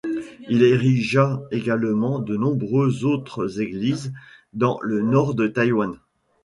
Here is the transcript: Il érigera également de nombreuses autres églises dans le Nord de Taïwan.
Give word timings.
Il 0.49 0.63
érigera 0.63 1.43
également 1.51 2.17
de 2.17 2.35
nombreuses 2.35 3.05
autres 3.05 3.61
églises 3.61 4.11
dans 4.51 4.79
le 4.81 5.03
Nord 5.03 5.35
de 5.35 5.45
Taïwan. 5.45 5.95